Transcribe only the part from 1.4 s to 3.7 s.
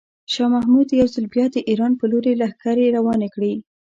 د ایران په لوري لښکرې روانې کړې.